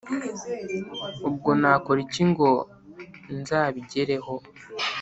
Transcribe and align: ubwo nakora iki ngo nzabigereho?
ubwo 1.27 1.49
nakora 1.61 1.99
iki 2.05 2.23
ngo 2.31 2.49
nzabigereho? 3.39 4.33